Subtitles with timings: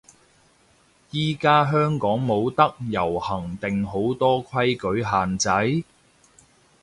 [1.11, 5.85] 依家香港冇得遊行定好多規矩限制？